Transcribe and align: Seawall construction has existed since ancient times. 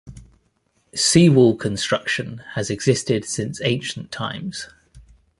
Seawall 0.95 1.55
construction 1.57 2.39
has 2.55 2.71
existed 2.71 3.23
since 3.23 3.61
ancient 3.63 4.11
times. 4.11 4.67